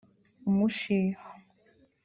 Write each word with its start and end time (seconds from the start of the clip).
umushiha 0.49 1.21